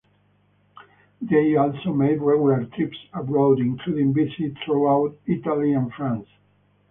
They 1.21 1.55
also 1.55 1.93
made 1.93 2.23
regular 2.23 2.65
trips 2.75 2.97
abroad 3.13 3.59
including 3.59 4.15
visits 4.15 4.57
throughout 4.65 5.15
Italy 5.27 5.73
and 5.73 5.93
France. 5.93 6.27